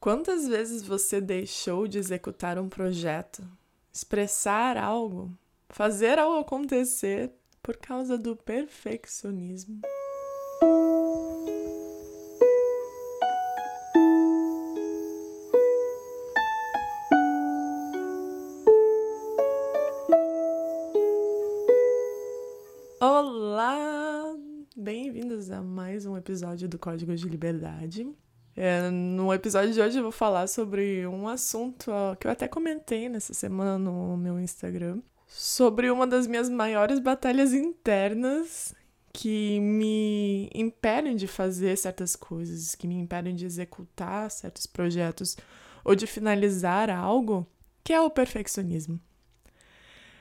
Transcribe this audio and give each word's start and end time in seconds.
Quantas 0.00 0.48
vezes 0.48 0.82
você 0.82 1.20
deixou 1.20 1.86
de 1.86 1.98
executar 1.98 2.58
um 2.58 2.70
projeto, 2.70 3.46
expressar 3.92 4.78
algo, 4.78 5.30
fazer 5.68 6.18
algo 6.18 6.38
acontecer 6.38 7.30
por 7.62 7.76
causa 7.76 8.16
do 8.16 8.34
perfeccionismo? 8.34 9.82
Olá! 22.98 24.34
Bem-vindos 24.74 25.50
a 25.50 25.60
mais 25.60 26.06
um 26.06 26.16
episódio 26.16 26.66
do 26.66 26.78
Código 26.78 27.14
de 27.14 27.28
Liberdade. 27.28 28.10
É, 28.56 28.90
no 28.90 29.32
episódio 29.32 29.72
de 29.72 29.80
hoje 29.80 29.98
eu 29.98 30.02
vou 30.02 30.12
falar 30.12 30.46
sobre 30.46 31.06
um 31.06 31.28
assunto 31.28 31.90
ó, 31.90 32.14
que 32.14 32.26
eu 32.26 32.30
até 32.30 32.48
comentei 32.48 33.08
nessa 33.08 33.32
semana 33.32 33.78
no 33.78 34.16
meu 34.16 34.40
Instagram, 34.40 35.00
sobre 35.26 35.90
uma 35.90 36.06
das 36.06 36.26
minhas 36.26 36.48
maiores 36.48 36.98
batalhas 36.98 37.52
internas 37.52 38.74
que 39.12 39.58
me 39.60 40.50
impedem 40.54 41.16
de 41.16 41.26
fazer 41.26 41.76
certas 41.76 42.14
coisas, 42.16 42.74
que 42.74 42.86
me 42.86 42.96
impedem 42.96 43.34
de 43.34 43.44
executar 43.44 44.30
certos 44.30 44.66
projetos 44.66 45.36
ou 45.84 45.94
de 45.94 46.06
finalizar 46.06 46.90
algo, 46.90 47.46
que 47.82 47.92
é 47.92 48.00
o 48.00 48.10
perfeccionismo. 48.10 49.00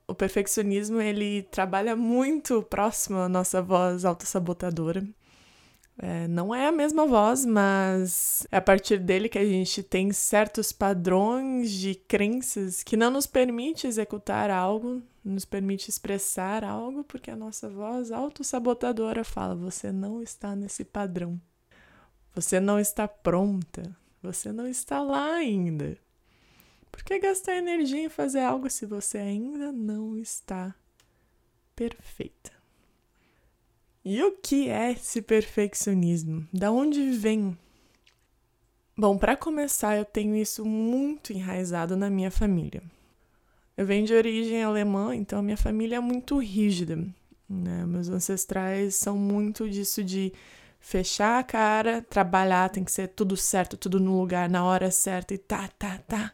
O 0.07 0.15
perfeccionismo 0.15 0.99
ele 0.99 1.43
trabalha 1.43 1.95
muito 1.95 2.63
próximo 2.63 3.19
à 3.19 3.29
nossa 3.29 3.61
voz 3.61 4.05
autossabotadora. 4.05 5.07
É, 6.01 6.29
não 6.29 6.55
é 6.55 6.65
a 6.65 6.71
mesma 6.71 7.05
voz, 7.05 7.45
mas 7.45 8.47
é 8.49 8.55
a 8.55 8.61
partir 8.61 8.99
dele 8.99 9.27
que 9.27 9.37
a 9.37 9.45
gente 9.45 9.83
tem 9.83 10.13
certos 10.13 10.71
padrões 10.71 11.71
de 11.71 11.93
crenças 11.93 12.81
que 12.83 12.95
não 12.95 13.11
nos 13.11 13.27
permite 13.27 13.85
executar 13.85 14.49
algo, 14.49 15.01
nos 15.25 15.43
permite 15.43 15.89
expressar 15.89 16.63
algo, 16.63 17.03
porque 17.03 17.29
a 17.29 17.35
nossa 17.35 17.69
voz 17.69 18.13
autossabotadora 18.13 19.25
fala: 19.25 19.53
você 19.55 19.91
não 19.91 20.23
está 20.23 20.55
nesse 20.55 20.85
padrão, 20.85 21.39
você 22.33 22.61
não 22.61 22.79
está 22.79 23.05
pronta, 23.05 23.83
você 24.23 24.53
não 24.53 24.67
está 24.67 25.01
lá 25.01 25.33
ainda. 25.33 25.97
Por 26.89 27.03
que 27.03 27.19
gastar 27.19 27.57
energia 27.57 28.05
em 28.05 28.09
fazer 28.09 28.39
algo 28.39 28.69
se 28.69 28.85
você 28.85 29.17
ainda 29.17 29.69
não 29.73 30.17
está 30.17 30.73
perfeita? 31.75 32.48
E 34.03 34.23
o 34.23 34.31
que 34.31 34.69
é 34.69 34.91
esse 34.91 35.21
perfeccionismo? 35.21 36.47
Da 36.53 36.71
onde 36.71 37.11
vem? 37.11 37.57
Bom, 38.97 39.17
para 39.17 39.35
começar, 39.35 39.97
eu 39.97 40.05
tenho 40.05 40.35
isso 40.35 40.65
muito 40.65 41.33
enraizado 41.33 41.97
na 41.97 42.09
minha 42.09 42.31
família. 42.31 42.81
Eu 43.75 43.85
venho 43.85 44.05
de 44.05 44.13
origem 44.13 44.63
alemã, 44.63 45.15
então 45.15 45.39
a 45.39 45.43
minha 45.43 45.57
família 45.57 45.97
é 45.97 45.99
muito 45.99 46.37
rígida. 46.37 46.97
Né? 47.49 47.85
Meus 47.85 48.09
ancestrais 48.09 48.95
são 48.95 49.17
muito 49.17 49.69
disso 49.69 50.03
de 50.03 50.33
fechar 50.79 51.39
a 51.39 51.43
cara, 51.43 52.01
trabalhar, 52.01 52.69
tem 52.69 52.83
que 52.83 52.91
ser 52.91 53.09
tudo 53.09 53.35
certo, 53.35 53.77
tudo 53.77 53.99
no 53.99 54.19
lugar, 54.19 54.49
na 54.49 54.63
hora 54.63 54.91
certa 54.91 55.33
e 55.33 55.37
tá, 55.37 55.67
tá, 55.77 55.97
tá. 56.07 56.33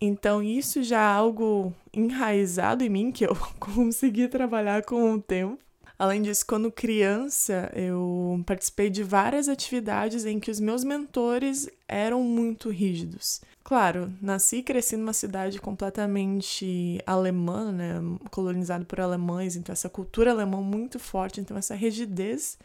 Então, 0.00 0.42
isso 0.42 0.82
já 0.82 1.00
é 1.00 1.14
algo 1.14 1.74
enraizado 1.92 2.82
em 2.84 2.88
mim 2.88 3.12
que 3.12 3.24
eu 3.26 3.36
consegui 3.58 4.28
trabalhar 4.28 4.84
com 4.84 5.12
o 5.12 5.20
tempo. 5.20 5.58
Além 6.00 6.22
disso, 6.22 6.46
quando 6.46 6.72
criança, 6.72 7.70
eu 7.74 8.42
participei 8.46 8.88
de 8.88 9.02
várias 9.02 9.50
atividades 9.50 10.24
em 10.24 10.40
que 10.40 10.50
os 10.50 10.58
meus 10.58 10.82
mentores 10.82 11.68
eram 11.86 12.22
muito 12.22 12.70
rígidos. 12.70 13.42
Claro, 13.62 14.10
nasci 14.18 14.56
e 14.56 14.62
cresci 14.62 14.96
numa 14.96 15.12
cidade 15.12 15.60
completamente 15.60 17.02
alemã, 17.06 17.70
né, 17.70 17.96
colonizada 18.30 18.82
por 18.82 18.98
alemães, 18.98 19.56
então 19.56 19.74
essa 19.74 19.90
cultura 19.90 20.30
alemã 20.30 20.62
muito 20.62 20.98
forte, 20.98 21.38
então 21.38 21.54
essa 21.54 21.74
rigidez 21.74 22.58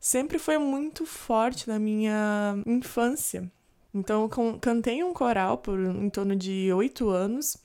sempre 0.00 0.40
foi 0.40 0.58
muito 0.58 1.06
forte 1.06 1.68
na 1.68 1.78
minha 1.78 2.56
infância. 2.66 3.48
Então, 3.94 4.22
eu 4.22 4.58
cantei 4.58 5.04
um 5.04 5.12
coral 5.12 5.58
por 5.58 5.78
em 5.78 6.10
torno 6.10 6.34
de 6.34 6.72
oito 6.72 7.10
anos 7.10 7.56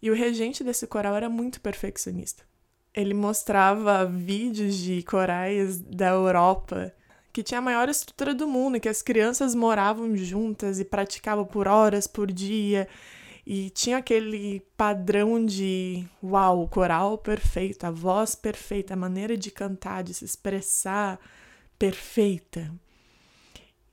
e 0.00 0.12
o 0.12 0.14
regente 0.14 0.62
desse 0.62 0.86
coral 0.86 1.16
era 1.16 1.28
muito 1.28 1.60
perfeccionista 1.60 2.48
ele 2.94 3.14
mostrava 3.14 4.04
vídeos 4.04 4.76
de 4.76 5.02
corais 5.02 5.80
da 5.80 6.08
Europa 6.08 6.92
que 7.32 7.42
tinha 7.42 7.58
a 7.58 7.62
maior 7.62 7.88
estrutura 7.88 8.34
do 8.34 8.48
mundo, 8.48 8.80
que 8.80 8.88
as 8.88 9.02
crianças 9.02 9.54
moravam 9.54 10.16
juntas 10.16 10.80
e 10.80 10.84
praticavam 10.84 11.44
por 11.44 11.68
horas 11.68 12.06
por 12.06 12.30
dia. 12.30 12.88
E 13.46 13.70
tinha 13.70 13.98
aquele 13.98 14.60
padrão 14.76 15.44
de 15.44 16.04
uau, 16.22 16.62
o 16.62 16.68
coral 16.68 17.16
perfeito, 17.18 17.84
a 17.84 17.90
voz 17.90 18.34
perfeita, 18.34 18.94
a 18.94 18.96
maneira 18.96 19.36
de 19.36 19.50
cantar, 19.50 20.02
de 20.02 20.12
se 20.12 20.24
expressar 20.24 21.18
perfeita. 21.78 22.70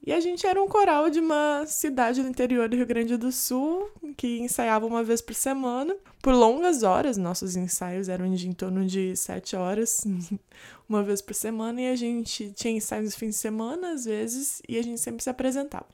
E 0.07 0.13
a 0.13 0.22
gente 0.22 0.47
era 0.47 0.63
um 0.63 0.69
coral 0.69 1.09
de 1.09 1.19
uma 1.19 1.66
cidade 1.66 2.22
do 2.22 2.29
interior 2.29 2.69
do 2.69 2.78
Rio 2.78 2.85
Grande 2.85 3.18
do 3.18 3.29
Sul, 3.29 3.91
que 4.16 4.40
ensaiava 4.40 4.85
uma 4.85 5.03
vez 5.03 5.19
por 5.19 5.35
semana, 5.35 5.94
por 6.22 6.34
longas 6.34 6.81
horas. 6.81 7.18
Nossos 7.18 7.57
ensaios 7.57 8.07
eram 8.07 8.34
de 8.34 8.47
em 8.47 8.53
torno 8.53 8.85
de 8.85 9.18
sete 9.18 9.53
horas, 9.53 10.07
uma 10.88 11.03
vez 11.03 11.22
por 11.22 11.34
semana, 11.35 11.81
e 11.81 11.90
a 11.90 11.95
gente 11.97 12.53
tinha 12.53 12.73
ensaios 12.73 13.12
no 13.12 13.19
fim 13.19 13.28
de 13.31 13.35
semana, 13.35 13.91
às 13.91 14.06
vezes, 14.06 14.62
e 14.66 14.79
a 14.79 14.81
gente 14.81 15.01
sempre 15.01 15.22
se 15.22 15.29
apresentava. 15.29 15.88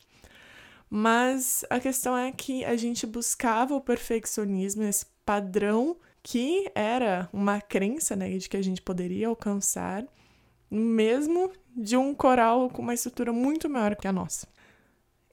Mas 0.87 1.65
a 1.67 1.79
questão 1.79 2.15
é 2.15 2.31
que 2.31 2.63
a 2.65 2.75
gente 2.75 3.07
buscava 3.07 3.73
o 3.73 3.81
perfeccionismo, 3.81 4.83
esse 4.83 5.07
padrão 5.25 5.97
que 6.21 6.69
era 6.75 7.27
uma 7.33 7.59
crença 7.59 8.15
né, 8.15 8.29
de 8.37 8.47
que 8.47 8.57
a 8.57 8.63
gente 8.63 8.79
poderia 8.79 9.27
alcançar 9.27 10.05
mesmo 10.73 11.51
de 11.75 11.95
um 11.95 12.13
coral 12.13 12.69
com 12.69 12.81
uma 12.81 12.93
estrutura 12.93 13.31
muito 13.31 13.69
maior 13.69 13.95
que 13.95 14.07
a 14.07 14.11
nossa. 14.11 14.47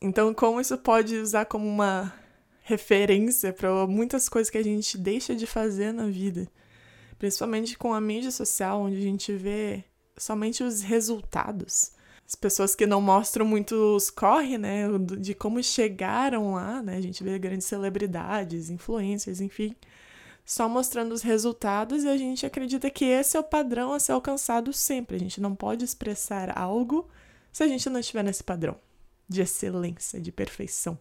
Então, 0.01 0.33
como 0.34 0.61
isso 0.61 0.77
pode 0.78 1.17
usar 1.17 1.47
como 1.47 1.67
uma 1.67 2.12
referência 2.62 3.53
para 3.53 3.87
muitas 3.87 4.28
coisas 4.28 4.51
que 4.51 4.59
a 4.59 4.62
gente 4.62 4.97
deixa 4.97 5.34
de 5.34 5.47
fazer 5.47 5.93
na 5.93 6.06
vida, 6.06 6.47
principalmente 7.19 7.77
com 7.77 7.93
a 7.93 8.01
mídia 8.01 8.31
social, 8.31 8.83
onde 8.83 8.97
a 8.97 9.03
gente 9.03 9.33
vê 9.33 9.84
somente 10.17 10.62
os 10.62 10.83
resultados. 10.83 11.93
As 12.27 12.34
pessoas 12.37 12.77
que 12.77 12.87
não 12.87 13.01
mostram 13.01 13.45
muitos 13.45 14.09
corre, 14.09 14.57
né, 14.57 14.87
de 15.19 15.34
como 15.34 15.61
chegaram 15.62 16.55
lá, 16.55 16.81
né? 16.81 16.97
A 16.97 17.01
gente 17.01 17.25
vê 17.25 17.37
grandes 17.39 17.67
celebridades, 17.67 18.71
influencers, 18.71 19.41
enfim, 19.41 19.75
só 20.50 20.69
mostrando 20.69 21.12
os 21.12 21.22
resultados 21.22 22.03
e 22.03 22.09
a 22.09 22.16
gente 22.16 22.44
acredita 22.44 22.91
que 22.91 23.05
esse 23.05 23.37
é 23.37 23.41
o 23.41 23.44
padrão 23.44 23.93
a 23.93 24.00
ser 24.00 24.11
alcançado 24.11 24.72
sempre. 24.72 25.15
A 25.15 25.19
gente 25.21 25.41
não 25.41 25.55
pode 25.55 25.84
expressar 25.84 26.59
algo 26.59 27.09
se 27.53 27.62
a 27.62 27.69
gente 27.69 27.88
não 27.88 28.00
estiver 28.00 28.25
nesse 28.25 28.43
padrão 28.43 28.75
de 29.28 29.43
excelência, 29.43 30.21
de 30.21 30.33
perfeição. 30.33 30.99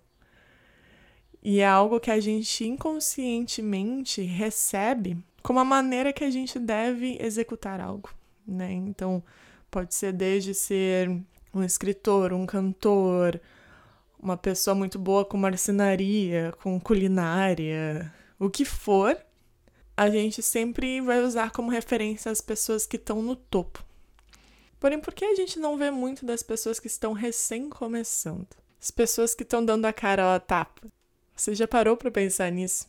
E 1.41 1.61
é 1.61 1.67
algo 1.67 1.99
que 1.99 2.11
a 2.11 2.19
gente 2.19 2.63
inconscientemente 2.63 4.21
recebe 4.21 5.17
como 5.41 5.57
a 5.57 5.65
maneira 5.65 6.13
que 6.13 6.23
a 6.23 6.29
gente 6.29 6.59
deve 6.59 7.17
executar 7.19 7.81
algo, 7.81 8.11
né? 8.45 8.71
Então, 8.71 9.23
pode 9.71 9.95
ser 9.95 10.13
desde 10.13 10.53
ser 10.53 11.09
um 11.51 11.63
escritor, 11.63 12.33
um 12.33 12.45
cantor, 12.45 13.41
uma 14.19 14.37
pessoa 14.37 14.75
muito 14.75 14.99
boa 14.99 15.25
com 15.25 15.37
marcenaria, 15.37 16.53
com 16.61 16.79
culinária, 16.79 18.13
o 18.37 18.47
que 18.47 18.63
for, 18.63 19.17
a 19.99 20.09
gente 20.09 20.41
sempre 20.41 21.01
vai 21.01 21.21
usar 21.21 21.51
como 21.51 21.69
referência 21.69 22.31
as 22.31 22.39
pessoas 22.39 22.85
que 22.85 22.95
estão 22.95 23.21
no 23.21 23.35
topo. 23.35 23.83
Porém, 24.79 24.97
por 24.97 25.13
que 25.13 25.25
a 25.25 25.35
gente 25.35 25.59
não 25.59 25.77
vê 25.77 25.91
muito 25.91 26.25
das 26.25 26.41
pessoas 26.41 26.79
que 26.79 26.87
estão 26.87 27.11
recém 27.11 27.69
começando? 27.69 28.47
As 28.81 28.89
pessoas 28.89 29.35
que 29.35 29.43
estão 29.43 29.63
dando 29.63 29.83
a 29.83 29.91
cara 29.91 30.33
à 30.33 30.39
tapa. 30.39 30.87
Você 31.35 31.53
já 31.53 31.67
parou 31.67 31.97
para 31.97 32.09
pensar 32.09 32.49
nisso? 32.49 32.87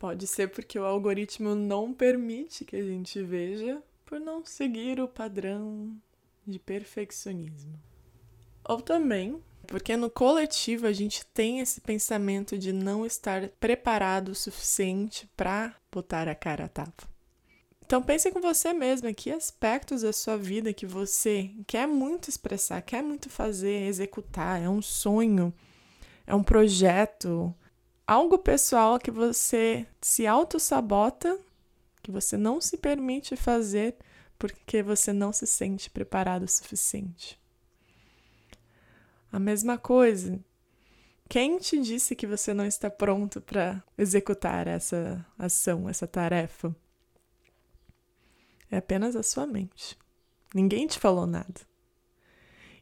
Pode 0.00 0.26
ser 0.26 0.48
porque 0.48 0.76
o 0.76 0.84
algoritmo 0.84 1.54
não 1.54 1.94
permite 1.94 2.64
que 2.64 2.74
a 2.74 2.82
gente 2.82 3.22
veja 3.22 3.80
por 4.04 4.18
não 4.18 4.44
seguir 4.44 4.98
o 4.98 5.06
padrão 5.06 5.96
de 6.44 6.58
perfeccionismo. 6.58 7.80
Ou 8.64 8.80
também 8.80 9.40
porque 9.66 9.96
no 9.96 10.10
coletivo 10.10 10.86
a 10.86 10.92
gente 10.92 11.24
tem 11.26 11.60
esse 11.60 11.80
pensamento 11.80 12.58
de 12.58 12.72
não 12.72 13.06
estar 13.06 13.48
preparado 13.60 14.30
o 14.30 14.34
suficiente 14.34 15.28
para 15.36 15.74
botar 15.90 16.28
a 16.28 16.34
cara 16.34 16.64
a 16.64 16.68
tapa. 16.68 17.10
Então 17.84 18.02
pense 18.02 18.30
com 18.30 18.40
você 18.40 18.72
mesmo 18.72 19.12
que 19.14 19.30
aspectos 19.30 20.02
da 20.02 20.12
sua 20.12 20.36
vida 20.38 20.72
que 20.72 20.86
você 20.86 21.50
quer 21.66 21.86
muito 21.86 22.30
expressar, 22.30 22.80
quer 22.80 23.02
muito 23.02 23.28
fazer, 23.28 23.86
executar, 23.86 24.62
é 24.62 24.68
um 24.68 24.80
sonho, 24.80 25.52
é 26.26 26.34
um 26.34 26.42
projeto, 26.42 27.54
algo 28.06 28.38
pessoal 28.38 28.98
que 28.98 29.10
você 29.10 29.86
se 30.00 30.26
auto-sabota, 30.26 31.38
que 32.02 32.10
você 32.10 32.36
não 32.36 32.60
se 32.60 32.78
permite 32.78 33.36
fazer 33.36 33.96
porque 34.38 34.82
você 34.82 35.12
não 35.12 35.32
se 35.32 35.46
sente 35.46 35.90
preparado 35.90 36.44
o 36.44 36.48
suficiente. 36.48 37.41
A 39.32 39.38
mesma 39.38 39.78
coisa. 39.78 40.38
Quem 41.26 41.56
te 41.56 41.80
disse 41.80 42.14
que 42.14 42.26
você 42.26 42.52
não 42.52 42.66
está 42.66 42.90
pronto 42.90 43.40
para 43.40 43.82
executar 43.96 44.68
essa 44.68 45.24
ação, 45.38 45.88
essa 45.88 46.06
tarefa? 46.06 46.76
É 48.70 48.76
apenas 48.76 49.16
a 49.16 49.22
sua 49.22 49.46
mente. 49.46 49.96
Ninguém 50.54 50.86
te 50.86 50.98
falou 50.98 51.26
nada. 51.26 51.62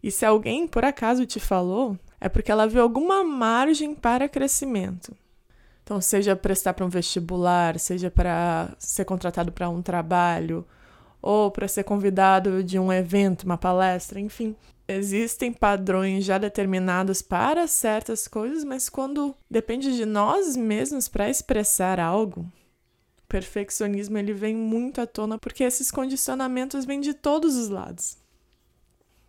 E 0.03 0.11
se 0.11 0.27
alguém 0.27 0.67
por 0.67 0.85
acaso 0.85 1.25
te 1.25 1.39
falou, 1.39 1.97
é 2.21 2.29
porque 2.29 2.51
ela 2.51 2.67
viu 2.67 2.83
alguma 2.83 3.23
margem 3.23 3.95
para 3.95 4.29
crescimento. 4.29 5.17
Então, 5.85 6.01
seja 6.01 6.35
prestar 6.35 6.75
para 6.75 6.85
um 6.85 6.89
vestibular, 6.89 7.79
seja 7.79 8.11
para 8.11 8.75
ser 8.79 9.05
contratado 9.05 9.53
para 9.53 9.69
um 9.69 9.83
trabalho, 9.83 10.67
ou 11.23 11.51
para 11.51 11.69
ser 11.69 11.85
convidado 11.85 12.65
de 12.65 12.79
um 12.79 12.93
evento, 12.93 13.45
uma 13.45 13.59
palestra, 13.59 14.19
enfim. 14.19 14.57
Existem 14.93 15.53
padrões 15.53 16.25
já 16.25 16.37
determinados 16.37 17.23
para 17.23 17.69
certas 17.69 18.27
coisas, 18.27 18.65
mas 18.65 18.89
quando 18.89 19.37
depende 19.49 19.95
de 19.95 20.05
nós 20.05 20.57
mesmos 20.57 21.07
para 21.07 21.31
expressar 21.31 22.01
algo, 22.01 22.41
o 22.41 23.27
perfeccionismo 23.29 24.19
ele 24.19 24.33
vem 24.33 24.57
muito 24.57 25.01
à 25.01 25.07
tona 25.07 25.39
porque 25.39 25.63
esses 25.63 25.93
condicionamentos 25.93 26.85
vêm 26.85 27.01
de 27.01 27.15
todos 27.15 27.55
os 27.55 27.69
lados. 27.69 28.19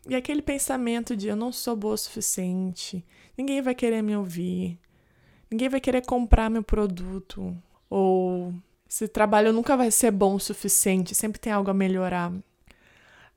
E 0.10 0.16
aquele 0.16 0.42
pensamento 0.42 1.16
de 1.16 1.28
eu 1.28 1.36
não 1.36 1.52
sou 1.52 1.76
boa 1.76 1.94
o 1.94 1.98
suficiente, 1.98 3.06
ninguém 3.38 3.62
vai 3.62 3.76
querer 3.76 4.02
me 4.02 4.18
ouvir, 4.18 4.80
ninguém 5.48 5.70
vai 5.70 5.80
querer 5.80 6.04
comprar 6.04 6.50
meu 6.50 6.64
produto, 6.64 7.56
ou 7.88 8.52
esse 8.90 9.08
trabalho 9.08 9.54
nunca 9.54 9.78
vai 9.78 9.92
ser 9.92 10.10
bom 10.10 10.34
o 10.34 10.40
suficiente, 10.40 11.14
sempre 11.14 11.40
tem 11.40 11.54
algo 11.54 11.70
a 11.70 11.74
melhorar. 11.74 12.34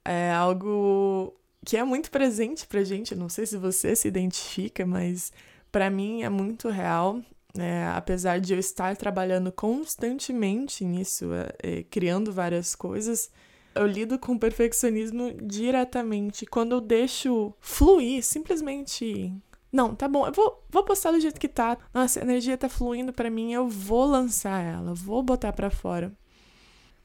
É 0.03 0.33
algo 0.33 1.35
que 1.65 1.77
é 1.77 1.85
muito 1.85 2.11
presente 2.11 2.67
pra 2.67 2.85
gente, 2.85 3.15
não 3.15 3.29
sei 3.29 3.47
se 3.47 3.57
você 3.57 3.97
se 3.97 4.07
identifica, 4.07 4.85
mas 4.85 5.33
para 5.73 5.91
mim 5.91 6.23
é 6.23 6.29
muito 6.29 6.69
real. 6.69 7.21
É, 7.57 7.87
apesar 7.95 8.41
de 8.41 8.53
eu 8.53 8.59
estar 8.59 8.97
trabalhando 8.97 9.53
constantemente 9.53 10.85
nisso, 10.85 11.33
é, 11.33 11.53
é, 11.63 11.83
criando 11.85 12.33
várias 12.33 12.75
coisas, 12.75 13.31
eu 13.75 13.87
lido 13.87 14.19
com 14.19 14.33
o 14.33 14.39
perfeccionismo 14.39 15.33
diretamente. 15.41 16.47
Quando 16.47 16.73
eu 16.73 16.81
deixo 16.81 17.55
fluir, 17.61 18.25
simplesmente. 18.25 19.33
Não, 19.73 19.95
tá 19.95 20.09
bom, 20.09 20.27
eu 20.27 20.33
vou, 20.33 20.65
vou 20.69 20.85
postar 20.85 21.13
do 21.13 21.21
jeito 21.21 21.41
que 21.41 21.49
tá. 21.49 21.79
Nossa, 21.93 22.21
a 22.21 22.23
energia 22.23 22.59
tá 22.59 22.69
fluindo 22.69 23.13
para 23.13 23.31
mim, 23.31 23.53
eu 23.53 23.69
vou 23.69 24.05
lançar 24.05 24.63
ela, 24.63 24.95
vou 24.95 25.23
botar 25.23 25.53
para 25.53 25.71
fora. 25.71 26.13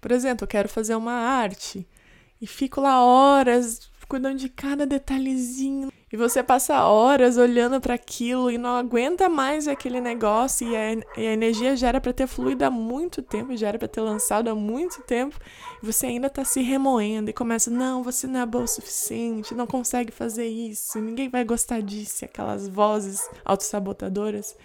Por 0.02 0.12
exemplo, 0.12 0.44
eu 0.46 0.48
quero 0.48 0.70
fazer 0.70 0.96
uma 0.96 1.14
arte 1.14 1.88
e 2.42 2.48
fico 2.48 2.82
lá 2.82 3.04
horas 3.04 3.90
cuidando 4.10 4.40
de 4.40 4.50
cada 4.50 4.88
detalhezinho. 4.88 5.92
E 6.12 6.18
você 6.18 6.42
passa 6.42 6.84
horas 6.86 7.38
olhando 7.38 7.80
para 7.80 7.94
aquilo 7.94 8.50
e 8.50 8.58
não 8.58 8.72
aguenta 8.72 9.30
mais 9.30 9.68
aquele 9.68 10.02
negócio 10.02 10.68
e 10.68 10.76
a, 10.76 10.94
e 11.16 11.28
a 11.28 11.34
energia 11.34 11.78
já 11.78 11.90
era 11.90 12.02
para 12.02 12.12
ter 12.12 12.26
fluído 12.26 12.66
há 12.66 12.72
muito 12.72 13.22
tempo, 13.22 13.56
já 13.56 13.68
era 13.68 13.78
para 13.78 13.88
ter 13.88 14.02
lançado 14.02 14.50
há 14.50 14.56
muito 14.56 15.04
tempo, 15.04 15.40
e 15.84 15.86
você 15.86 16.08
ainda 16.08 16.28
tá 16.28 16.44
se 16.44 16.62
remoendo 16.62 17.30
e 17.30 17.34
começa, 17.34 17.70
não, 17.70 18.02
você 18.02 18.26
não 18.26 18.40
é 18.40 18.46
boa 18.48 18.64
o 18.64 18.68
suficiente, 18.68 19.54
não 19.54 19.68
consegue 19.68 20.12
fazer 20.12 20.48
isso, 20.48 21.00
ninguém 21.00 21.30
vai 21.30 21.46
gostar 21.46 21.80
disso, 21.80 22.26
aquelas 22.26 22.68
vozes 22.68 23.30
autossabotadoras. 23.46 24.58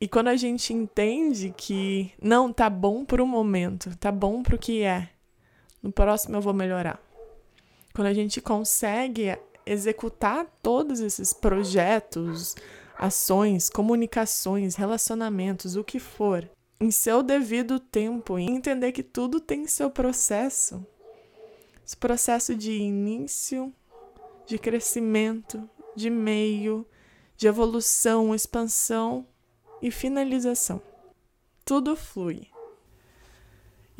E 0.00 0.06
quando 0.06 0.28
a 0.28 0.36
gente 0.36 0.72
entende 0.72 1.52
que 1.56 2.12
não 2.22 2.52
tá 2.52 2.70
bom 2.70 3.04
por 3.04 3.20
um 3.20 3.26
momento, 3.26 3.94
tá 3.96 4.12
bom 4.12 4.44
pro 4.44 4.56
que 4.56 4.82
é, 4.82 5.08
no 5.82 5.90
próximo 5.90 6.36
eu 6.36 6.40
vou 6.40 6.54
melhorar. 6.54 7.09
Quando 8.00 8.06
a 8.06 8.14
gente 8.14 8.40
consegue 8.40 9.36
executar 9.66 10.46
todos 10.62 11.00
esses 11.00 11.34
projetos, 11.34 12.56
ações, 12.96 13.68
comunicações, 13.68 14.74
relacionamentos, 14.74 15.76
o 15.76 15.84
que 15.84 15.98
for, 16.00 16.48
em 16.80 16.90
seu 16.90 17.22
devido 17.22 17.78
tempo 17.78 18.38
e 18.38 18.44
entender 18.46 18.92
que 18.92 19.02
tudo 19.02 19.38
tem 19.38 19.66
seu 19.66 19.90
processo. 19.90 20.82
Esse 21.84 21.94
processo 21.94 22.54
de 22.54 22.72
início, 22.72 23.70
de 24.46 24.58
crescimento, 24.58 25.68
de 25.94 26.08
meio, 26.08 26.86
de 27.36 27.48
evolução, 27.48 28.34
expansão 28.34 29.26
e 29.82 29.90
finalização. 29.90 30.80
Tudo 31.66 31.94
flui. 31.94 32.48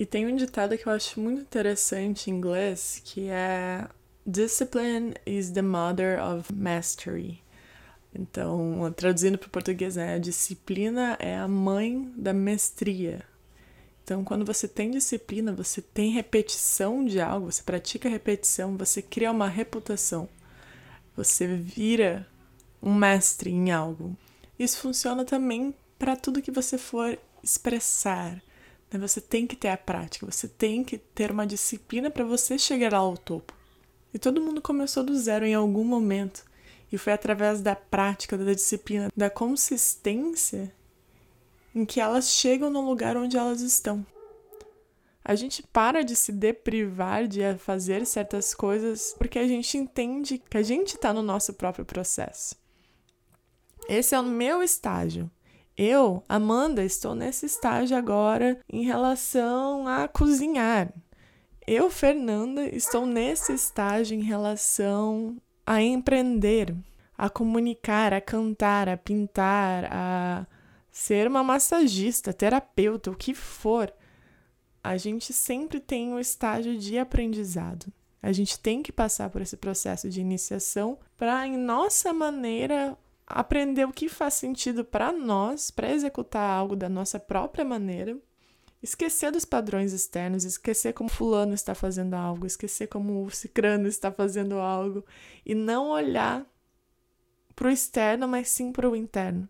E 0.01 0.07
tem 0.07 0.27
um 0.27 0.35
ditado 0.35 0.79
que 0.79 0.87
eu 0.87 0.93
acho 0.95 1.21
muito 1.21 1.43
interessante 1.43 2.31
em 2.31 2.35
inglês, 2.35 3.03
que 3.05 3.29
é 3.29 3.87
Discipline 4.27 5.13
is 5.27 5.51
the 5.51 5.61
mother 5.61 6.19
of 6.25 6.51
mastery. 6.55 7.43
Então, 8.15 8.91
traduzindo 8.97 9.37
para 9.37 9.49
o 9.49 9.51
português, 9.51 9.99
é 9.99 10.15
a 10.15 10.19
disciplina 10.19 11.19
é 11.21 11.37
a 11.37 11.47
mãe 11.47 12.11
da 12.17 12.33
mestria. 12.33 13.23
Então, 14.03 14.25
quando 14.25 14.43
você 14.43 14.67
tem 14.67 14.91
disciplina, 14.91 15.53
você 15.53 15.83
tem 15.83 16.11
repetição 16.13 17.05
de 17.05 17.21
algo, 17.21 17.53
você 17.53 17.63
pratica 17.63 18.09
repetição, 18.09 18.79
você 18.79 19.03
cria 19.03 19.31
uma 19.31 19.49
reputação. 19.49 20.31
Você 21.15 21.47
vira 21.47 22.27
um 22.83 22.95
mestre 22.95 23.51
em 23.51 23.71
algo. 23.71 24.17
Isso 24.59 24.79
funciona 24.79 25.27
também 25.27 25.75
para 25.99 26.17
tudo 26.17 26.41
que 26.41 26.51
você 26.51 26.79
for 26.79 27.19
expressar, 27.45 28.37
né? 28.37 28.50
Você 28.99 29.21
tem 29.21 29.47
que 29.47 29.57
ter 29.57 29.69
a 29.69 29.77
prática, 29.77 30.27
você 30.27 30.49
tem 30.49 30.83
que 30.83 30.99
ter 30.99 31.31
uma 31.31 31.47
disciplina 31.47 32.11
para 32.11 32.25
você 32.25 32.59
chegar 32.59 32.93
ao 32.93 33.17
topo. 33.17 33.55
E 34.13 34.19
todo 34.19 34.41
mundo 34.41 34.61
começou 34.61 35.05
do 35.05 35.17
zero 35.17 35.47
em 35.47 35.55
algum 35.55 35.85
momento. 35.85 36.45
E 36.93 36.99
foi 36.99 37.13
através 37.13 37.61
da 37.61 37.77
prática, 37.77 38.37
da 38.37 38.53
disciplina, 38.53 39.09
da 39.17 39.31
consistência 39.31 40.73
em 41.73 41.85
que 41.85 42.01
elas 42.01 42.31
chegam 42.31 42.69
no 42.69 42.81
lugar 42.81 43.17
onde 43.17 43.37
elas 43.37 43.61
estão. 43.61 44.05
A 45.25 45.35
gente 45.35 45.63
para 45.63 46.03
de 46.03 46.17
se 46.17 46.33
deprivar 46.33 47.29
de 47.29 47.41
fazer 47.59 48.05
certas 48.07 48.55
coisas 48.55 49.15
porque 49.19 49.39
a 49.39 49.47
gente 49.47 49.79
entende 49.79 50.39
que 50.39 50.57
a 50.57 50.63
gente 50.63 50.97
está 50.97 51.13
no 51.13 51.23
nosso 51.23 51.53
próprio 51.55 51.85
processo. 51.85 52.57
Esse 53.89 54.15
é 54.15 54.21
o 54.21 54.25
meu 54.25 54.63
estágio. 54.63 55.31
Eu, 55.77 56.23
Amanda, 56.29 56.85
estou 56.85 57.15
nesse 57.15 57.47
estágio 57.47 57.97
agora 57.97 58.61
em 58.69 58.85
relação 58.85 59.87
a 59.89 60.07
cozinhar. 60.09 60.93
Eu, 61.67 61.91
Fernanda, 61.91 62.65
estou 62.75 63.07
nesse 63.07 63.53
estágio 63.53 64.19
em 64.19 64.23
relação 64.23 65.37
a 65.65 65.81
empreender, 65.81 66.75
a 67.17 67.31
comunicar, 67.31 68.13
a 68.13 68.21
cantar, 68.21 68.89
a 68.89 68.97
pintar, 68.97 69.89
a 69.91 70.47
ser 70.91 71.29
uma 71.29 71.45
massagista, 71.45 72.33
terapeuta, 72.33 73.11
o 73.11 73.17
que 73.17 73.35
for. 73.35 73.93
A 74.83 74.97
gente 74.97 75.33
sempre 75.33 75.79
tem 75.79 76.13
um 76.13 76.19
estágio 76.19 76.77
de 76.77 76.99
aprendizado. 76.99 77.93
A 78.23 78.33
gente 78.33 78.59
tem 78.59 78.83
que 78.83 78.93
passar 78.93 79.31
por 79.31 79.41
esse 79.41 79.57
processo 79.57 80.09
de 80.11 80.21
iniciação 80.21 80.99
para, 81.17 81.47
em 81.47 81.57
nossa 81.57 82.13
maneira, 82.13 82.97
aprender 83.31 83.85
o 83.87 83.93
que 83.93 84.09
faz 84.09 84.35
sentido 84.35 84.85
para 84.85 85.13
nós, 85.13 85.71
para 85.71 85.93
executar 85.93 86.51
algo 86.51 86.75
da 86.75 86.89
nossa 86.89 87.19
própria 87.19 87.65
maneira, 87.65 88.19
esquecer 88.83 89.31
dos 89.31 89.45
padrões 89.45 89.93
externos, 89.93 90.45
esquecer 90.45 90.93
como 90.93 91.09
fulano 91.09 91.55
está 91.55 91.75
fazendo 91.75 92.15
algo, 92.15 92.47
esquecer 92.47 92.89
como 92.89 93.25
o 93.25 93.31
cicrano 93.31 93.87
está 93.87 94.11
fazendo 94.11 94.59
algo 94.59 95.05
e 95.45 95.55
não 95.55 95.91
olhar 95.91 96.45
para 97.55 97.69
o 97.69 97.71
externo, 97.71 98.27
mas 98.27 98.49
sim 98.49 98.73
para 98.73 98.89
o 98.89 98.97
interno. 98.97 99.49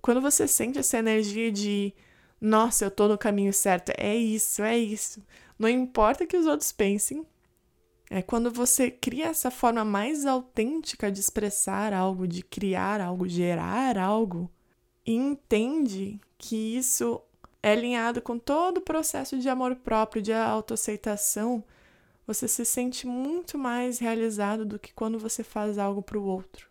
Quando 0.00 0.20
você 0.20 0.46
sente 0.46 0.78
essa 0.78 0.98
energia 0.98 1.50
de 1.50 1.92
nossa, 2.40 2.84
eu 2.84 2.88
estou 2.88 3.08
no 3.08 3.18
caminho 3.18 3.52
certo, 3.52 3.92
é 3.96 4.14
isso, 4.14 4.62
é 4.62 4.78
isso. 4.78 5.22
Não 5.58 5.68
importa 5.68 6.26
que 6.26 6.36
os 6.36 6.46
outros 6.46 6.70
pensem, 6.70 7.26
é 8.10 8.22
quando 8.22 8.50
você 8.50 8.90
cria 8.90 9.26
essa 9.26 9.50
forma 9.50 9.84
mais 9.84 10.24
autêntica 10.24 11.10
de 11.10 11.20
expressar 11.20 11.92
algo, 11.92 12.26
de 12.26 12.42
criar 12.42 13.00
algo, 13.00 13.28
gerar 13.28 13.98
algo, 13.98 14.50
e 15.04 15.14
entende 15.14 16.20
que 16.38 16.76
isso 16.76 17.20
é 17.62 17.72
alinhado 17.72 18.22
com 18.22 18.38
todo 18.38 18.78
o 18.78 18.82
processo 18.82 19.38
de 19.38 19.48
amor 19.48 19.76
próprio, 19.76 20.22
de 20.22 20.32
autoaceitação, 20.32 21.64
você 22.26 22.46
se 22.48 22.64
sente 22.64 23.06
muito 23.06 23.56
mais 23.58 23.98
realizado 23.98 24.64
do 24.64 24.78
que 24.78 24.92
quando 24.92 25.18
você 25.18 25.42
faz 25.42 25.78
algo 25.78 26.02
para 26.02 26.18
o 26.18 26.24
outro. 26.24 26.68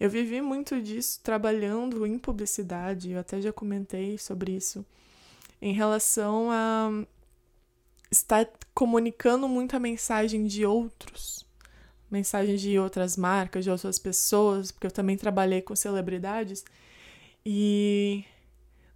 Eu 0.00 0.10
vivi 0.10 0.40
muito 0.40 0.80
disso 0.82 1.20
trabalhando 1.22 2.06
em 2.06 2.18
publicidade, 2.18 3.12
eu 3.12 3.20
até 3.20 3.40
já 3.40 3.52
comentei 3.52 4.18
sobre 4.18 4.52
isso, 4.52 4.84
em 5.60 5.72
relação 5.72 6.50
a 6.50 7.06
está 8.12 8.46
comunicando 8.74 9.48
muito 9.48 9.74
a 9.74 9.80
mensagem 9.80 10.46
de 10.46 10.64
outros, 10.64 11.44
mensagem 12.10 12.56
de 12.56 12.78
outras 12.78 13.16
marcas, 13.16 13.64
de 13.64 13.70
outras 13.70 13.98
pessoas, 13.98 14.70
porque 14.70 14.86
eu 14.86 14.92
também 14.92 15.16
trabalhei 15.16 15.62
com 15.62 15.74
celebridades 15.74 16.64
e 17.44 18.24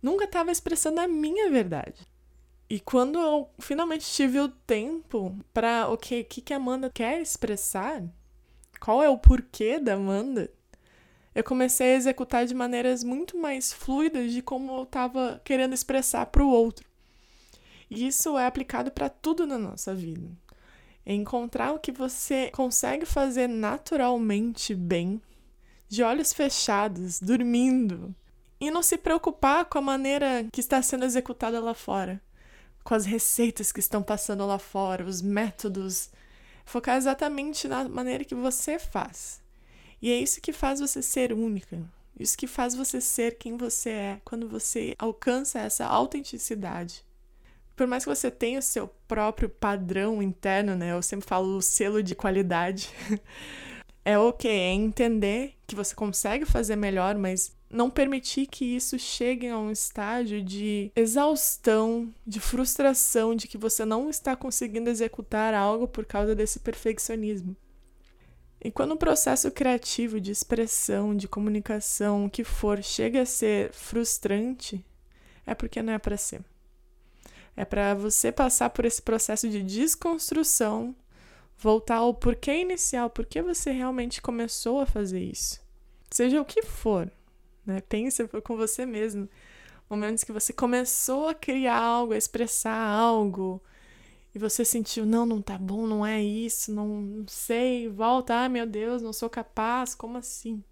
nunca 0.02 0.24
estava 0.24 0.52
expressando 0.52 1.00
a 1.00 1.08
minha 1.08 1.50
verdade. 1.50 2.06
E 2.68 2.78
quando 2.78 3.18
eu 3.18 3.48
finalmente 3.58 4.04
tive 4.04 4.38
o 4.40 4.48
tempo 4.48 5.36
para, 5.54 5.88
o 5.88 5.96
que, 5.96 6.24
que 6.24 6.52
a 6.52 6.56
Amanda 6.56 6.90
quer 6.90 7.20
expressar? 7.20 8.02
qual 8.78 9.02
é 9.02 9.08
o 9.08 9.18
porquê 9.18 9.78
da 9.78 9.94
Amanda, 9.94 10.50
eu 11.34 11.44
comecei 11.44 11.92
a 11.92 11.96
executar 11.96 12.46
de 12.46 12.54
maneiras 12.54 13.04
muito 13.04 13.36
mais 13.36 13.72
fluidas 13.72 14.32
de 14.32 14.42
como 14.42 14.72
eu 14.76 14.82
estava 14.84 15.40
querendo 15.44 15.74
expressar 15.74 16.26
para 16.26 16.44
o 16.44 16.50
outro. 16.50 16.85
E 17.90 18.06
isso 18.06 18.36
é 18.36 18.46
aplicado 18.46 18.90
para 18.90 19.08
tudo 19.08 19.46
na 19.46 19.58
nossa 19.58 19.94
vida. 19.94 20.28
É 21.04 21.14
encontrar 21.14 21.72
o 21.72 21.78
que 21.78 21.92
você 21.92 22.50
consegue 22.50 23.06
fazer 23.06 23.48
naturalmente 23.48 24.74
bem, 24.74 25.20
de 25.88 26.02
olhos 26.02 26.32
fechados, 26.32 27.20
dormindo, 27.20 28.14
e 28.60 28.70
não 28.70 28.82
se 28.82 28.98
preocupar 28.98 29.66
com 29.66 29.78
a 29.78 29.82
maneira 29.82 30.46
que 30.52 30.60
está 30.60 30.82
sendo 30.82 31.04
executada 31.04 31.60
lá 31.60 31.74
fora, 31.74 32.20
com 32.82 32.94
as 32.94 33.04
receitas 33.04 33.70
que 33.70 33.80
estão 33.80 34.02
passando 34.02 34.44
lá 34.46 34.58
fora, 34.58 35.04
os 35.04 35.22
métodos. 35.22 36.10
Focar 36.64 36.96
exatamente 36.96 37.68
na 37.68 37.88
maneira 37.88 38.24
que 38.24 38.34
você 38.34 38.78
faz. 38.78 39.40
E 40.02 40.10
é 40.10 40.18
isso 40.18 40.40
que 40.40 40.52
faz 40.52 40.80
você 40.80 41.00
ser 41.00 41.32
única. 41.32 41.80
Isso 42.18 42.36
que 42.36 42.46
faz 42.46 42.74
você 42.74 43.00
ser 43.00 43.38
quem 43.38 43.56
você 43.56 43.90
é 43.90 44.20
quando 44.24 44.48
você 44.48 44.94
alcança 44.98 45.60
essa 45.60 45.86
autenticidade. 45.86 47.05
Por 47.76 47.86
mais 47.86 48.04
que 48.04 48.08
você 48.08 48.30
tenha 48.30 48.58
o 48.58 48.62
seu 48.62 48.88
próprio 49.06 49.50
padrão 49.50 50.22
interno, 50.22 50.74
né? 50.74 50.92
Eu 50.92 51.02
sempre 51.02 51.28
falo 51.28 51.58
o 51.58 51.62
selo 51.62 52.02
de 52.02 52.14
qualidade. 52.14 52.88
é 54.02 54.18
ok, 54.18 54.50
é 54.50 54.72
entender 54.72 55.52
que 55.66 55.74
você 55.74 55.94
consegue 55.94 56.46
fazer 56.46 56.74
melhor, 56.74 57.16
mas 57.16 57.54
não 57.70 57.90
permitir 57.90 58.46
que 58.46 58.64
isso 58.64 58.98
chegue 58.98 59.48
a 59.48 59.58
um 59.58 59.70
estágio 59.70 60.42
de 60.42 60.90
exaustão, 60.96 62.12
de 62.26 62.40
frustração, 62.40 63.34
de 63.34 63.46
que 63.46 63.58
você 63.58 63.84
não 63.84 64.08
está 64.08 64.34
conseguindo 64.34 64.88
executar 64.88 65.52
algo 65.52 65.86
por 65.86 66.06
causa 66.06 66.34
desse 66.34 66.60
perfeccionismo. 66.60 67.54
E 68.62 68.70
quando 68.70 68.92
o 68.92 68.96
processo 68.96 69.50
criativo 69.50 70.18
de 70.18 70.30
expressão, 70.30 71.14
de 71.14 71.28
comunicação, 71.28 72.24
o 72.24 72.30
que 72.30 72.42
for, 72.42 72.82
chega 72.82 73.22
a 73.22 73.26
ser 73.26 73.70
frustrante, 73.72 74.84
é 75.46 75.54
porque 75.54 75.82
não 75.82 75.92
é 75.92 75.98
para 75.98 76.16
ser. 76.16 76.42
É 77.56 77.64
para 77.64 77.94
você 77.94 78.30
passar 78.30 78.70
por 78.70 78.84
esse 78.84 79.00
processo 79.00 79.48
de 79.48 79.62
desconstrução, 79.62 80.94
voltar 81.58 81.96
ao 81.96 82.12
porquê 82.12 82.60
inicial, 82.60 83.08
por 83.08 83.24
que 83.24 83.40
você 83.40 83.70
realmente 83.70 84.20
começou 84.20 84.80
a 84.80 84.86
fazer 84.86 85.20
isso. 85.20 85.60
Seja 86.10 86.40
o 86.40 86.44
que 86.44 86.62
for, 86.62 87.10
né? 87.64 87.80
Pense 87.80 88.26
com 88.28 88.56
você 88.56 88.84
mesmo. 88.84 89.28
Momentos 89.88 90.22
que 90.24 90.32
você 90.32 90.52
começou 90.52 91.28
a 91.28 91.34
criar 91.34 91.78
algo, 91.78 92.12
a 92.12 92.18
expressar 92.18 92.76
algo, 92.76 93.62
e 94.34 94.38
você 94.38 94.64
sentiu, 94.64 95.06
não, 95.06 95.24
não 95.24 95.40
tá 95.40 95.56
bom, 95.56 95.86
não 95.86 96.04
é 96.04 96.22
isso, 96.22 96.70
não, 96.70 96.88
não 96.88 97.28
sei, 97.28 97.88
volta, 97.88 98.44
ah, 98.44 98.48
meu 98.48 98.66
Deus, 98.66 99.00
não 99.00 99.12
sou 99.12 99.30
capaz, 99.30 99.94
como 99.94 100.18
assim? 100.18 100.62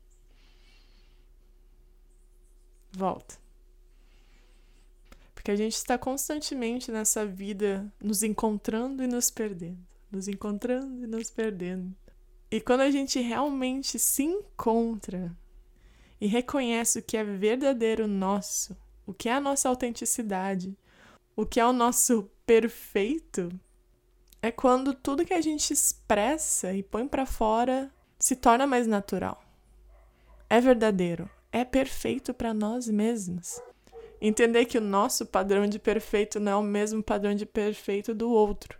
Volta. 2.92 3.43
Porque 5.44 5.52
a 5.52 5.56
gente 5.56 5.74
está 5.74 5.98
constantemente 5.98 6.90
nessa 6.90 7.26
vida 7.26 7.92
nos 8.02 8.22
encontrando 8.22 9.02
e 9.02 9.06
nos 9.06 9.30
perdendo, 9.30 9.76
nos 10.10 10.26
encontrando 10.26 11.04
e 11.04 11.06
nos 11.06 11.28
perdendo. 11.28 11.94
E 12.50 12.62
quando 12.62 12.80
a 12.80 12.90
gente 12.90 13.20
realmente 13.20 13.98
se 13.98 14.22
encontra 14.22 15.36
e 16.18 16.26
reconhece 16.26 16.98
o 16.98 17.02
que 17.02 17.14
é 17.14 17.22
verdadeiro 17.22 18.06
nosso, 18.08 18.74
o 19.04 19.12
que 19.12 19.28
é 19.28 19.34
a 19.34 19.40
nossa 19.40 19.68
autenticidade, 19.68 20.74
o 21.36 21.44
que 21.44 21.60
é 21.60 21.66
o 21.66 21.74
nosso 21.74 22.22
perfeito 22.46 23.50
é 24.40 24.50
quando 24.50 24.94
tudo 24.94 25.26
que 25.26 25.34
a 25.34 25.42
gente 25.42 25.74
expressa 25.74 26.72
e 26.72 26.82
põe 26.82 27.06
para 27.06 27.26
fora 27.26 27.92
se 28.18 28.34
torna 28.34 28.66
mais 28.66 28.86
natural. 28.86 29.44
É 30.48 30.58
verdadeiro, 30.58 31.28
é 31.52 31.66
perfeito 31.66 32.32
para 32.32 32.54
nós 32.54 32.88
mesmos. 32.88 33.60
Entender 34.26 34.64
que 34.64 34.78
o 34.78 34.80
nosso 34.80 35.26
padrão 35.26 35.66
de 35.66 35.78
perfeito 35.78 36.40
não 36.40 36.52
é 36.52 36.56
o 36.56 36.62
mesmo 36.62 37.02
padrão 37.02 37.34
de 37.34 37.44
perfeito 37.44 38.14
do 38.14 38.30
outro. 38.30 38.78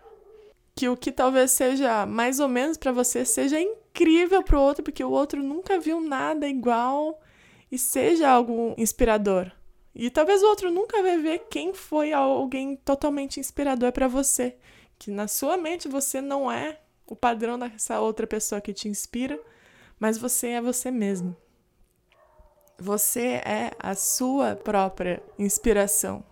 Que 0.75 0.89
o 0.89 0.97
que 0.97 1.13
talvez 1.13 1.51
seja 1.51 2.07
mais 2.07 2.41
ou 2.41 2.49
menos 2.49 2.79
para 2.79 2.93
você 2.93 3.27
seja 3.27 3.61
incrível 3.61 4.43
para 4.43 4.59
o 4.59 4.63
outro, 4.63 4.83
porque 4.83 5.05
o 5.05 5.11
outro 5.11 5.43
nunca 5.43 5.79
viu 5.79 6.01
nada 6.01 6.49
igual 6.49 7.21
e 7.71 7.77
seja 7.77 8.31
algo 8.31 8.75
inspirador. 8.79 9.53
E 9.95 10.09
talvez 10.09 10.43
o 10.43 10.47
outro 10.47 10.71
nunca 10.71 11.03
vai 11.03 11.19
ver 11.19 11.41
quem 11.51 11.75
foi 11.75 12.15
alguém 12.15 12.75
totalmente 12.77 13.39
inspirador 13.39 13.93
para 13.93 14.09
você. 14.09 14.57
Que 14.99 15.11
na 15.11 15.29
sua 15.29 15.59
mente 15.59 15.89
você 15.89 16.23
não 16.23 16.51
é 16.51 16.81
o 17.07 17.15
padrão 17.15 17.59
dessa 17.59 18.01
outra 18.01 18.27
pessoa 18.27 18.63
que 18.63 18.73
te 18.73 18.89
inspira, 18.89 19.39
mas 20.01 20.17
você 20.17 20.49
é 20.49 20.63
você 20.63 20.91
mesmo. 20.91 21.37
Você 22.79 23.41
é 23.45 23.71
a 23.79 23.95
sua 23.95 24.57
própria 24.57 25.23
inspiração. 25.39 26.25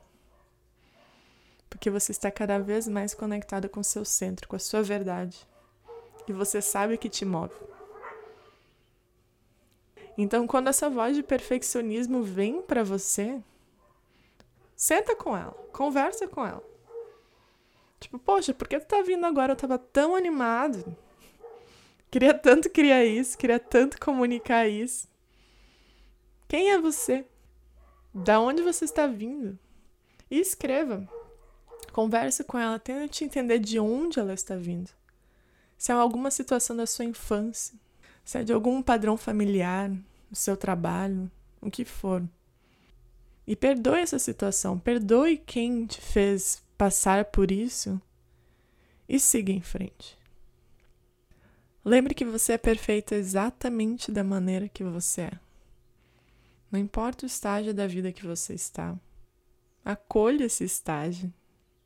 Porque 1.68 1.88
você 1.90 2.12
está 2.12 2.30
cada 2.30 2.58
vez 2.58 2.87
mais 2.87 3.14
conectado 3.14 3.68
com 3.68 3.80
o 3.80 3.84
seu 3.84 4.04
centro, 4.04 4.49
com 4.49 4.56
a 4.56 4.58
sua 4.58 4.82
verdade. 4.82 5.46
E 6.28 6.32
você 6.32 6.61
sabe 6.61 6.94
o 6.94 6.99
que 6.99 7.08
te 7.08 7.25
move. 7.25 7.54
Então, 10.18 10.46
quando 10.46 10.68
essa 10.68 10.90
voz 10.90 11.16
de 11.16 11.22
perfeccionismo 11.22 12.22
vem 12.22 12.61
para 12.61 12.84
você, 12.84 13.40
Senta 14.82 15.14
com 15.14 15.37
ela, 15.37 15.52
conversa 15.72 16.26
com 16.26 16.44
ela. 16.44 16.61
Tipo, 18.00 18.18
poxa, 18.18 18.52
por 18.52 18.66
que 18.66 18.80
tu 18.80 18.87
tá 18.88 19.00
vindo 19.00 19.25
agora? 19.25 19.52
Eu 19.52 19.56
tava 19.56 19.78
tão 19.78 20.16
animado. 20.16 20.96
Queria 22.11 22.34
tanto 22.34 22.68
criar 22.68 23.04
isso, 23.04 23.38
queria 23.38 23.61
tanto 23.61 23.96
comunicar 24.00 24.66
isso. 24.66 25.06
Quem 26.52 26.71
é 26.71 26.78
você? 26.78 27.25
Da 28.12 28.38
onde 28.38 28.61
você 28.61 28.85
está 28.85 29.06
vindo? 29.06 29.59
E 30.30 30.38
escreva. 30.38 31.09
Converse 31.94 32.44
com 32.44 32.59
ela, 32.59 32.78
tente 32.78 33.25
entender 33.25 33.59
de 33.59 33.80
onde 33.80 34.21
ela 34.21 34.35
está 34.35 34.54
vindo. 34.54 34.90
Se 35.78 35.90
é 35.90 35.94
alguma 35.94 36.30
situação 36.30 36.76
da 36.76 36.87
sua 36.87 37.06
infância, 37.06 37.75
se 38.23 38.37
é 38.37 38.44
de 38.44 38.52
algum 38.52 38.82
padrão 38.82 39.16
familiar, 39.16 39.88
no 39.88 40.37
seu 40.37 40.54
trabalho, 40.54 41.30
o 41.59 41.71
que 41.71 41.87
for. 41.87 42.23
E 43.47 43.56
perdoe 43.56 44.00
essa 44.00 44.18
situação, 44.18 44.78
perdoe 44.78 45.38
quem 45.38 45.87
te 45.87 46.02
fez 46.02 46.62
passar 46.76 47.25
por 47.25 47.50
isso 47.50 47.99
e 49.09 49.18
siga 49.18 49.50
em 49.50 49.62
frente. 49.62 50.18
Lembre 51.82 52.14
que 52.14 52.26
você 52.26 52.52
é 52.52 52.59
perfeita 52.59 53.14
exatamente 53.14 54.12
da 54.12 54.23
maneira 54.23 54.68
que 54.68 54.85
você 54.85 55.23
é. 55.23 55.51
Não 56.73 56.81
importa 56.81 57.25
o 57.25 57.26
estágio 57.26 57.75
da 57.75 57.87
vida 57.87 58.11
que 58.11 58.26
você 58.26 58.55
está. 58.55 58.99
Acolha 59.85 60.47
esse 60.47 60.64
estágio. 60.64 61.31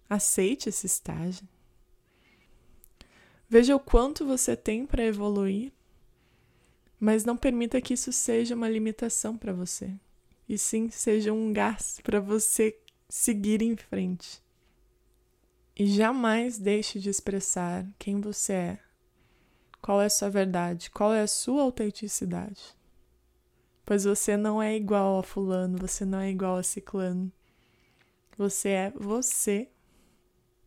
Aceite 0.08 0.68
esse 0.68 0.86
estágio. 0.86 1.46
Veja 3.48 3.74
o 3.74 3.80
quanto 3.80 4.24
você 4.24 4.56
tem 4.56 4.86
para 4.86 5.04
evoluir, 5.04 5.72
mas 6.98 7.24
não 7.24 7.36
permita 7.36 7.80
que 7.80 7.94
isso 7.94 8.12
seja 8.12 8.54
uma 8.54 8.68
limitação 8.68 9.36
para 9.36 9.52
você 9.52 9.92
e 10.48 10.56
sim 10.56 10.88
seja 10.90 11.32
um 11.32 11.52
gás 11.52 12.00
para 12.02 12.20
você 12.20 12.78
seguir 13.08 13.62
em 13.62 13.76
frente. 13.76 14.40
E 15.76 15.86
jamais 15.86 16.58
deixe 16.58 17.00
de 17.00 17.10
expressar 17.10 17.86
quem 17.98 18.20
você 18.20 18.52
é, 18.52 18.78
qual 19.82 20.00
é 20.00 20.06
a 20.06 20.10
sua 20.10 20.30
verdade, 20.30 20.90
qual 20.90 21.12
é 21.12 21.22
a 21.22 21.26
sua 21.26 21.62
autenticidade. 21.62 22.75
Pois 23.86 24.02
você 24.02 24.36
não 24.36 24.60
é 24.60 24.74
igual 24.74 25.20
a 25.20 25.22
Fulano, 25.22 25.78
você 25.78 26.04
não 26.04 26.18
é 26.18 26.28
igual 26.28 26.56
a 26.56 26.62
Ciclano. 26.64 27.32
Você 28.36 28.70
é 28.70 28.90
você 28.90 29.68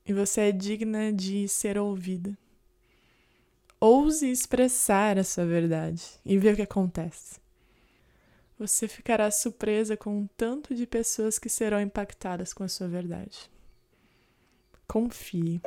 e 0.05 0.13
você 0.13 0.41
é 0.41 0.51
digna 0.53 1.11
de 1.11 1.45
ser 1.49 1.77
ouvida. 1.77 2.35
Ouse 3.77 4.25
expressar 4.25 5.17
a 5.17 5.23
sua 5.25 5.45
verdade 5.45 6.01
e 6.25 6.37
ver 6.37 6.53
o 6.53 6.55
que 6.55 6.61
acontece. 6.61 7.41
Você 8.57 8.87
ficará 8.87 9.29
surpresa 9.29 9.97
com 9.97 10.23
o 10.23 10.29
tanto 10.37 10.73
de 10.73 10.87
pessoas 10.87 11.37
que 11.37 11.49
serão 11.49 11.79
impactadas 11.79 12.53
com 12.53 12.63
a 12.63 12.69
sua 12.69 12.87
verdade. 12.87 13.51
Confie. 14.87 15.61